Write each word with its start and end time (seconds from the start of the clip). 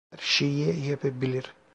Her 0.11 0.17
şeyi 0.19 0.85
yapabilir. 0.87 1.53